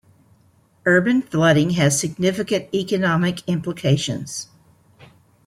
Urban 0.87 1.21
flooding 1.21 1.69
has 1.73 1.99
significant 1.99 2.73
economic 2.73 3.47
implications. 3.47 4.47